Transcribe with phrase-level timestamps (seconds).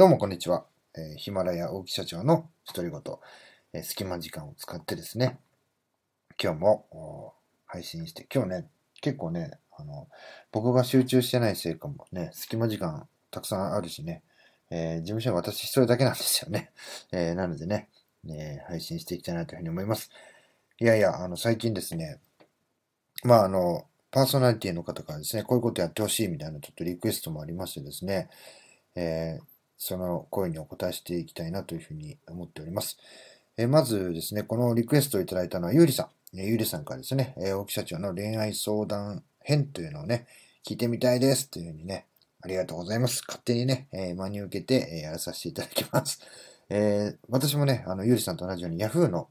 [0.00, 0.64] どうもこんにちは。
[0.96, 3.02] えヒマラヤ大木社長の独り言、
[3.74, 5.38] えー隙間時間を使ってですね、
[6.42, 7.34] 今日も
[7.66, 8.68] 配信して、今日ね、
[9.02, 10.08] 結構ね、あの、
[10.52, 14.22] 僕が集中してないせいかもね、隙間時間たくさんあるしね、
[14.70, 16.72] えー事務所は私一人だけなんですよね。
[17.12, 17.90] えなのでね、
[18.26, 20.08] え配信していきたいなというふうに思います。
[20.80, 22.20] いやいや、あの、最近ですね、
[23.22, 28.30] まあ、あの、パーソナリティの方からですね、こういうことやってほしいみたいなちょっとリクエストもありましてですね、
[28.94, 32.98] えーその声にお答えしていきたいなというふうに思っております。
[33.56, 36.38] えまずですね、このリクエストをいただいたのはゆうりさん。
[36.38, 40.26] ゆうりさんからですね、大木社長の恋愛相談編というのをね、
[40.66, 42.04] 聞いてみたいですというふうにね、
[42.42, 43.24] ありがとうございます。
[43.26, 46.20] 勝手にね、え真に受けて、えやらさせていただきます。
[46.68, 49.28] えー私もね、あの、ゆうりさんと同じように Yahoo の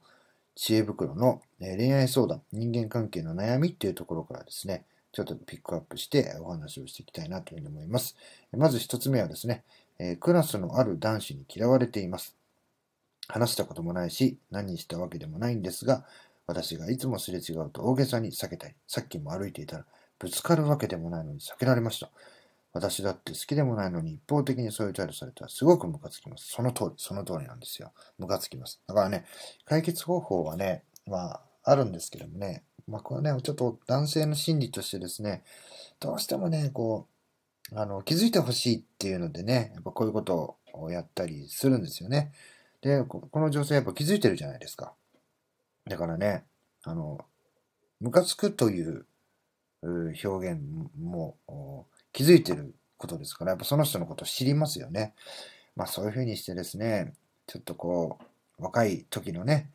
[0.55, 8.15] 知恵袋の、え恋愛相談、人間関係の悩みっていうところからですね、ちょっとピックアップしてお話をしていきたいなというふうに思います。
[8.51, 9.63] まず一つ目はですね、
[9.99, 12.35] えークラスのある男子に嫌われています。
[13.27, 16.05] 話したこともないし、何したわけでもないんですが、
[16.47, 19.85] 私がいつもすれ違うと大げさに避けたり、さっきも歩いていたら
[20.17, 22.09] ぶつかるわけでもないのに避けられました。
[22.73, 26.47] 私だって好きでもないのに一方的にそういう態度されたらすごくムカつきます。
[26.47, 27.91] その通り、その通りなんですよ。
[28.17, 28.81] ムカつきます。
[28.87, 29.25] だからね、
[29.65, 35.43] 解決方法はね、まあ、あるんですけどもね、まあ、これはね、ちょっと男性の心理としてですね、
[35.99, 37.08] どうしてもね、こう、
[37.73, 42.31] あの、気づいてほしいっていうのでね、やっぱこういうことをやったりするんですよね。
[42.81, 44.93] で、この女性やっぱ気づいてるじゃないですか。
[45.87, 46.45] だからね、
[46.83, 47.19] あの、
[47.99, 49.05] ムカつくという
[49.81, 50.61] 表現
[50.99, 51.37] も
[52.13, 55.13] 気づいてることですから、やっぱその人のことを知りますよね。
[55.75, 57.13] まあそういうふうにしてですね、
[57.47, 58.17] ちょっとこ
[58.57, 59.69] う、若い時のね、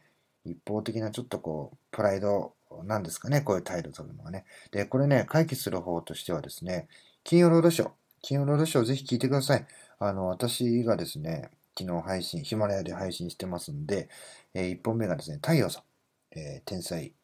[0.44, 4.44] 一方的なちょっとこう、プライドなんですかね、こういう態度を取るのはね。
[4.70, 6.88] で、これね、解決する方としてはですね、
[7.24, 7.90] 金曜ロードショー。
[8.20, 9.66] 金曜ロードショーぜひ聞いてください。
[9.98, 14.10] あの、私がですね、昨日配信、ヒマラヤで配信してますんで、
[14.52, 16.38] え1本目がですね、太陽さん。
[16.38, 17.14] えー天才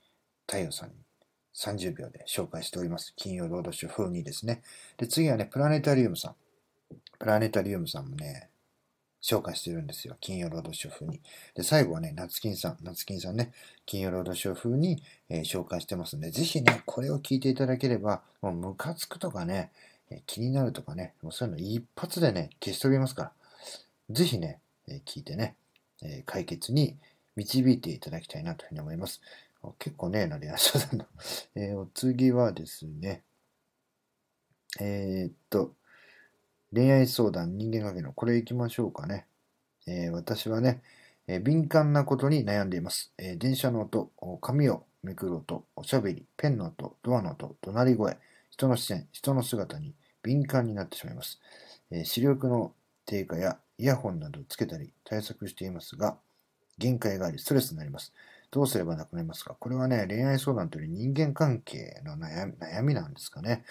[0.47, 0.93] 太陽さん
[1.55, 3.13] 30秒で紹介しております。
[3.15, 4.63] 金曜ロードショー風にですね。
[4.97, 6.35] で、次はね、プラネタリウムさん。
[7.19, 8.49] プラネタリウムさんもね、
[9.31, 10.17] 紹介してるんですよ。
[10.21, 11.21] 金曜ロードショー風に。
[11.55, 12.79] で、最後はね、夏金さん。
[12.83, 13.53] 夏金さんね、
[13.87, 19.71] 金曜ロードショー風に、えー紹介してますんで、ぜひね、これを聞いていただければ、もうムカつくとかね、
[20.11, 23.33] え気になるとかね、もうそういうの一発でね、消し飛びますから。
[24.11, 24.59] ぜひね、
[24.89, 25.55] え聞いてね、
[26.03, 26.97] え解決に
[27.37, 29.21] 導いていただきたいなというふうに思います。
[29.79, 31.07] 結構ねえな、恋愛相談の。
[31.55, 33.23] えーお次はですね、
[34.81, 35.75] えーっと、
[36.73, 39.27] 恋愛相談、人間関係の、これ行きましょうかね。
[39.87, 40.83] えー私はね、
[41.27, 43.13] えー敏感なことに悩んでいます。
[43.19, 48.17] えー電車の音、お紙をめくる音、おしゃべり、ペンの音、ドアの音、怒鳴り声、
[48.51, 51.41] 人の視線、人の姿に敏感になってしまいます。
[51.91, 52.73] えー視力の
[53.05, 56.19] 低下やイヤホンなどつけたり対策していますが、
[56.79, 58.13] 限界がありストレスになります。
[58.53, 59.57] どうすればなくなりますか？
[59.59, 63.65] これはね、恋愛相談というより人間関係の悩み悩みなんですかね。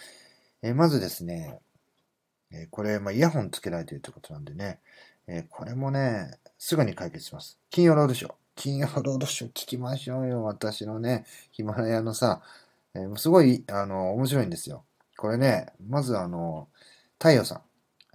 [0.62, 1.60] えーまずですね、
[2.52, 4.80] えこれ、まあ、イヤホンつけられてるということなんでね、
[5.28, 7.58] えこれもね、すぐに解決します。
[7.70, 8.34] 金曜ロードショー。
[8.56, 10.44] 金曜ロードショー聞きましょうよ。
[10.44, 12.42] 私のね、ヒマラヤのさ、
[12.96, 14.84] えーすごい、あの、面白いんですよ。
[15.18, 16.68] これね、まずあの、
[17.20, 17.62] 太陽さ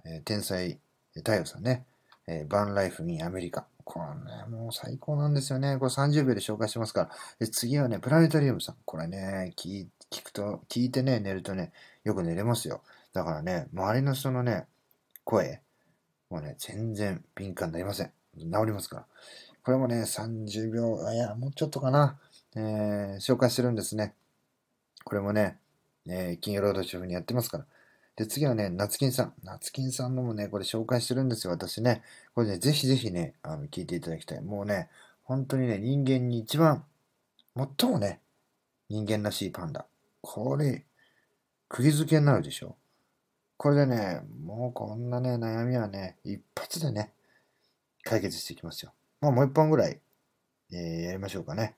[0.05, 0.77] ん、えー天才、
[1.15, 1.85] 太陽さんね、
[2.27, 3.65] えーバンライフにアメリカ。
[3.85, 5.77] これね、もう最高なんですよね。
[5.77, 7.09] これ30秒で紹介してますから。
[7.39, 8.75] で次はね、プラネタリウムさん。
[8.83, 9.87] これね、聞
[10.23, 11.71] くと、聞いてね、寝るとね、
[12.03, 12.81] よく寝れますよ。
[13.15, 14.65] だからね、周りの人のね、
[15.23, 15.61] 声、
[16.29, 18.11] もうね、全然敏感になりません。
[18.37, 19.05] 治りますから。
[19.63, 22.19] これもね、30秒、いや、もうちょっとかな、
[22.57, 24.13] えー紹介してるんですね。
[25.05, 25.57] これもね、
[26.09, 27.65] えー金曜ロードショーにやってますから。
[28.17, 29.33] で、次はね、夏金さん。
[29.45, 32.03] 夏金さんのもね、これ紹介してるんですよ、私ね。
[32.33, 34.41] これね、ぜひぜひね、あの聞いていただきたい。
[34.41, 34.89] もうね、
[35.23, 36.83] 本当にね、人間に一番、
[37.79, 38.19] 最もね、
[38.89, 39.85] 人間らしいパンダ。
[40.21, 40.83] これ、
[41.69, 42.75] 釘付けになるでしょ。
[43.57, 47.11] これでね、もうこんなね、悩みはね、一発でね、
[48.03, 48.93] 解決していきますよ。
[49.21, 49.99] まあもう一本ぐらい、
[50.71, 51.75] えーやりましょうかね。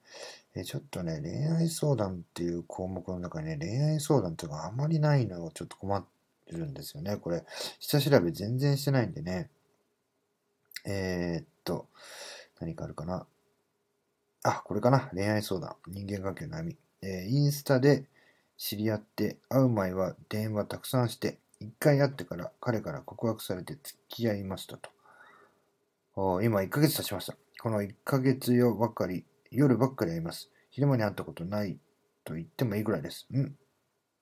[0.56, 6.03] えーちょっとね、恋愛相談っていう項目の中にね、恋愛相談っていうのがあまりないのをちょっと困っ
[6.47, 7.18] てるんですよね。
[7.18, 7.44] これ、
[7.80, 9.50] 下調べ全然してないんでね。
[10.85, 11.88] えー、っと、
[12.59, 13.27] 何かあるかな。
[14.44, 15.09] あ、これかな。
[15.13, 15.75] 恋愛相談。
[15.88, 16.77] 人間関係の悩み。
[17.03, 18.06] えーインスタで
[18.57, 24.89] 知り合って、会う前は電話たくさんして、一回会ってから彼から告白されて付き合いましたと。
[26.42, 27.36] 今1ヶ月経ちました。
[27.59, 30.50] この1ヶ月よばっかり、夜ばっかり会います。
[30.69, 31.77] 昼間に会ったことない
[32.24, 33.27] と言ってもいいぐらいです。
[33.31, 33.56] うん。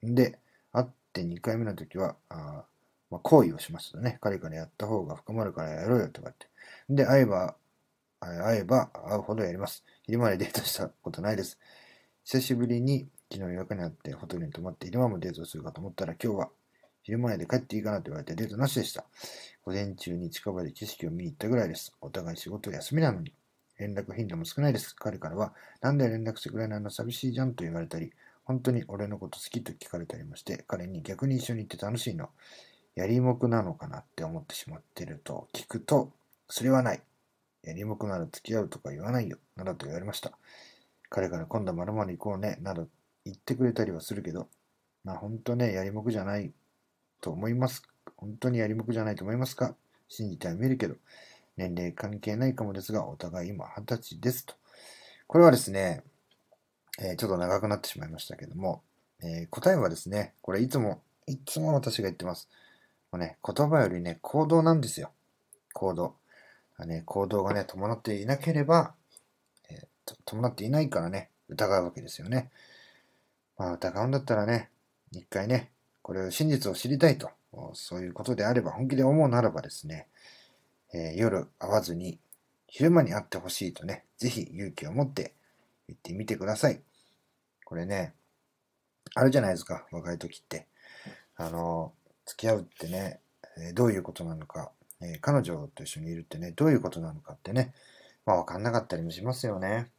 [0.04, 0.40] で、
[0.72, 2.66] 会って2回目の時は、あ
[3.10, 6.48] まあ、行為をしますとね、彼からやった方が深まるからやろうよとかって。
[6.90, 7.56] で、会えば、
[8.20, 9.84] 会えば会うほどやります。
[10.04, 11.60] 昼間でデートしたことないです。
[12.24, 16.50] 久しぶりに昨日夜中に会ってホテルに泊まって昼間もデートするかと思ったら今日は
[17.06, 19.06] 昼前で帰っていいかなと言われてデートなしでした。
[19.63, 21.96] 午前中に近場で景色を見に行ったぐらいです。
[22.02, 23.31] お互い仕事休みなのに。
[23.78, 24.96] 連絡頻度も少ないです。
[24.96, 28.12] 彼からは、なんで連絡してくれないの寂しいじゃんと言われたり、
[28.44, 32.31] 本当に俺のこと好きと聞かれたりもして、彼に逆に一緒に行って楽しいの。
[32.96, 36.12] やりもくなのかなって思ってしまってると聞くと、
[36.50, 37.04] それはない。
[37.62, 39.38] やりもくなら付き合うとか言わないよ。
[39.56, 40.31] などと言われました。
[41.12, 42.58] 彼から今度まるまる行こうね。
[42.62, 42.88] など
[43.25, 44.48] 言ってくれたりはするけど、
[45.04, 46.51] まあ本当ね、やりもくじゃない
[47.25, 47.81] と思います。
[48.18, 49.74] 本当にやりもくじゃないと思いますか？
[50.07, 50.94] 信じてはみるけど、
[51.57, 54.54] 年齢関係ないかもですが、お互い今二十歳ですと。
[55.25, 56.04] これはですね、
[57.00, 58.83] えー、ちょっと長くなってしまいましたけども、
[59.24, 62.48] えー、答えはですね、これいつも、いつも私が言ってます。
[63.12, 65.10] もうね、言葉よりね、行動なんですよ。
[65.74, 66.13] 行動。
[66.86, 68.94] ね、行動がね、伴っていなければ、
[69.72, 72.51] えー、伴っていないからね、疑うわけですよね。
[73.57, 74.69] まあ、疑うんだったらね、
[75.12, 75.72] 一回ね、
[76.06, 77.31] これを真実を知りたいと、
[77.74, 80.06] そういうことであれば、本気で思うならばですね、
[80.94, 82.19] えー、夜会わずに
[82.68, 85.34] 昼間に会ってほしいとね、ぜひ勇気を持って
[85.88, 86.80] 言ってみてください。
[87.63, 88.13] これね、
[89.16, 90.68] あるじゃないですか、若い時って。
[91.38, 91.92] あの、
[92.28, 93.19] 付き合うってね、
[93.74, 94.69] どういうことなのか、
[95.01, 97.74] えー、彼女と一緒にいるってね、どういうことなのかってね、
[98.28, 99.90] まあ分かんなかったりもしますよね。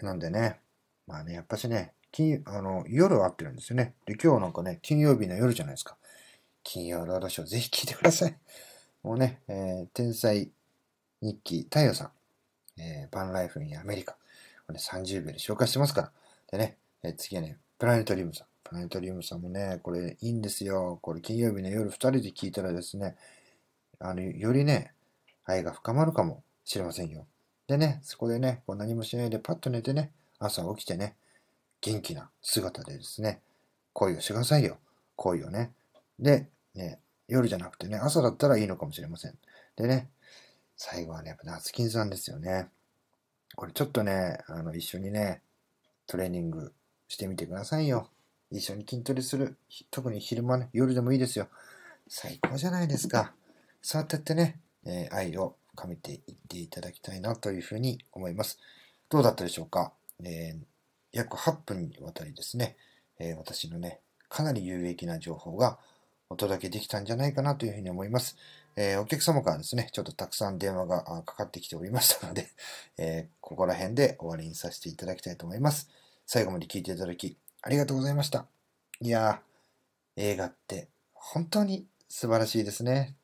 [0.00, 0.60] なんでね、
[1.06, 3.96] まあね、やっぱしね、金あの夜会ってるんですよね。
[4.06, 5.96] で、今日なんかね、金曜日の夜じゃないですか。
[6.62, 8.38] 金曜ロードショー、ぜひ聞いてください。
[9.02, 10.48] もうね、えー、天才
[11.20, 12.12] 日記太陽さ
[12.76, 14.12] ん、えー、パンライフにアメリカ。
[14.12, 14.18] こ
[14.68, 16.12] れ、ね、30秒で紹介してますから。
[16.52, 18.46] でね、えー、次はね、プラネタリウムさん。
[18.62, 21.00] プラネタリウムさんもね、これいいんですよ。
[21.02, 23.16] これ金曜日の夜2人で聞いたらですね、
[23.98, 24.92] あの、よりね、
[25.46, 27.26] 愛が深まるかもしれませんよ。
[27.66, 31.16] でね、そこでね、こう何もしないでパッと寝てね、朝起きてね、
[31.84, 33.42] 元気な姿でですね、
[33.92, 34.78] 恋をしてくださいよ。
[35.16, 35.70] 恋をね。
[36.18, 36.98] で、ね、
[37.28, 39.34] 夜じゃなくてね、朝だったらいいのかもしれません。
[39.76, 40.08] でね、
[40.78, 42.68] 最後はね、やっぱ夏金さんですよね。
[43.54, 45.42] これちょっとね、あの、一緒にね、
[46.06, 46.72] トレーニング
[47.06, 48.08] してみてくださいよ。
[48.50, 49.58] 一緒に筋トレする。
[49.90, 51.48] 特に昼間ね、夜でもいいですよ。
[52.08, 53.34] 最高じゃないですか。
[53.82, 58.58] そうやってね、えー、愛を深めていっていただきたいなというふうに思います。
[59.10, 59.92] どうだったでしょうか、
[60.24, 60.73] えー、
[61.14, 62.76] 約8分にわたりですね、
[63.18, 65.78] えー、私のね、かなり有益な情報が
[66.28, 68.36] お届けできたんじゃないかなというふうに思います。
[68.76, 72.50] えー、お客様からですね、ちょっとたくさん電話がかかってきておりましたので、
[72.98, 75.88] えここら辺で終わりにさせていただきたいと思います。
[76.26, 78.46] 最後まで聞いていただきありがとうございました。
[79.00, 83.14] いやー、映画って本当に素晴らしいですね。